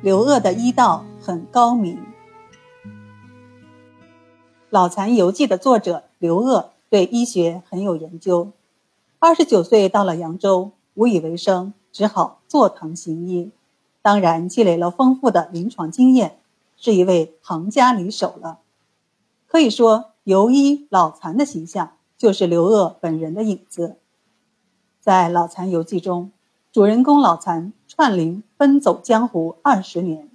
[0.00, 1.96] 刘鄂的医道很高明。
[4.70, 8.52] 《老残游记》的作者刘鄂对医学很有研究，
[9.18, 13.50] 二十九岁到了扬州，无以为生，只好坐堂行医。
[14.00, 16.38] 当然，积累了丰富的临床经验，
[16.76, 18.60] 是一位行家里手了。
[19.48, 23.96] 可以说，游医老残的形象就是刘鄂本人的影子。
[25.00, 26.30] 在《老残游记》中，
[26.70, 30.28] 主人公老残串灵奔走江湖二十年。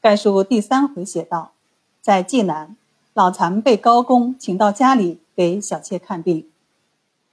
[0.00, 1.52] 该书第三回写道，
[2.00, 2.76] 在济南，
[3.14, 6.50] 老残被高公请到家里给小妾看病。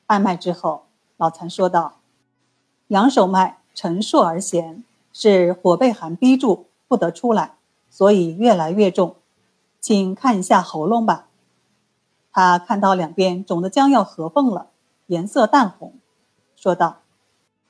[0.06, 0.84] 按脉之后，
[1.18, 1.96] 老残说道
[2.90, 7.56] ：“阳手脉沉数而弦，是火被寒逼住，不得出来，
[7.90, 9.16] 所以越来越重，
[9.82, 11.26] 请看一下喉咙吧。”
[12.32, 14.68] 他看到两边肿得将要合缝了。
[15.08, 15.94] 颜色淡红，
[16.56, 16.98] 说道：“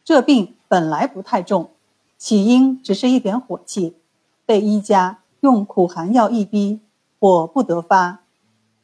[0.06, 1.72] 这病本来不太重，
[2.16, 3.98] 起因只是一点火气，
[4.46, 6.80] 被医家用苦寒药一逼，
[7.20, 8.22] 火不得发，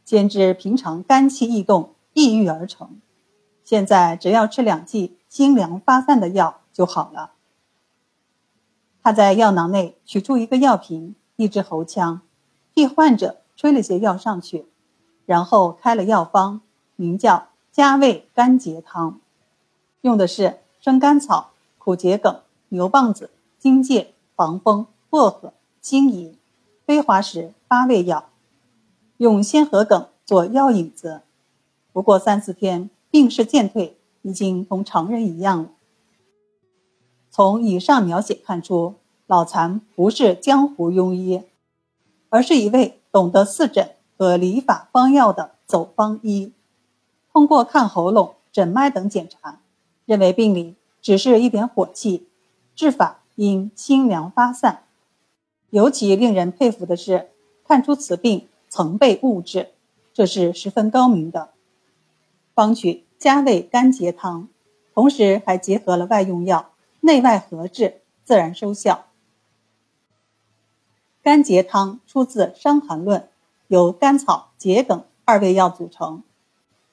[0.04, 3.00] 兼之平常肝气易动，抑郁而成。
[3.64, 7.34] 现在只要吃两剂清凉发散的药就好了。”
[9.04, 12.22] 他在药囊内取出一个药瓶，一支喉腔，
[12.74, 14.66] 替患者吹了些药上去，
[15.28, 16.62] 然后开了药方，
[16.96, 17.48] 名叫。
[17.72, 19.22] 加味甘结汤，
[20.02, 23.30] 用的是生甘草、苦桔梗、牛蒡子、
[23.60, 26.36] 荆芥、防风、薄荷、辛夷、
[26.88, 28.30] 飞滑石八味药，
[29.18, 31.22] 用鲜禾梗做药引子。
[31.94, 35.70] 不过三四天，病势渐退，已经同常人一样了。
[37.30, 38.96] 从以上描写看出，
[39.28, 41.44] 老残不是江湖庸医，
[42.30, 46.52] 而是一位懂得四诊和理法方药的走方医。
[47.32, 49.61] 通过看喉咙、诊脉等检查，
[50.12, 52.28] 认为病理只是一点火气，
[52.76, 54.84] 治法应清凉发散。
[55.70, 57.30] 尤其令人佩服的是，
[57.66, 59.70] 看出此病曾被误治，
[60.14, 61.52] 这是十分高明的。
[62.54, 64.50] 方取加味甘桔汤，
[64.94, 69.06] 同时还结合了外用药，内外合治，自然收效。
[71.24, 73.22] 甘桔汤出自《伤寒论》，
[73.70, 76.22] 由甘草、桔梗二味药组成。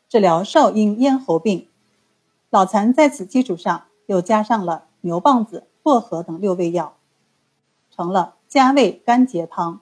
[0.08, 1.67] 治疗少阴咽喉病，
[2.50, 6.96] 老残在此基础上又加上了牛蒡子、薄荷等六味药，
[7.90, 9.80] 成了加味甘桔汤，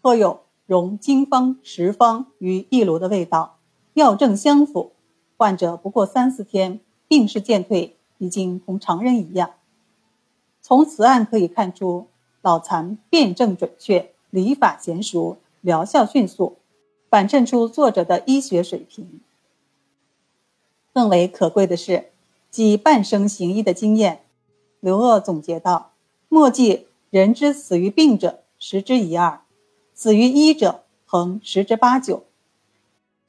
[0.00, 3.58] 颇有融经方、十方于一炉的味道，
[3.92, 4.92] 药证相符。
[5.36, 9.50] 患者不过三四天，病势渐退，已经同常人一样。
[10.62, 12.08] 从此案可以看出，
[12.40, 16.56] 老残辨证准确，理法娴熟，疗效迅速，
[17.10, 19.20] 反衬出作者的医学水平。
[20.98, 22.10] 更为可贵的是，
[22.50, 24.24] 集半生行医的经验，
[24.80, 25.92] 刘鄂总结道
[26.28, 29.42] ：“莫记人之死于病者十之一二，
[29.94, 32.24] 死于医者恒十之八九。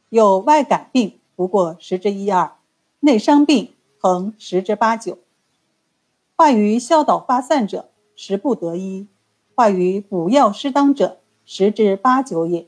[0.10, 2.56] 有外感病不过十之一二，
[3.02, 5.20] 内伤病恒十之八九。
[6.36, 9.06] 化于消导发散者十不得一，
[9.54, 12.66] 化于补药失当者十之八九也。”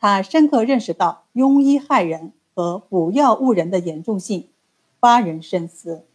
[0.00, 2.32] 他深刻认识到庸医害人。
[2.58, 4.48] 和补药误人的严重性，
[4.98, 6.08] 发人深思。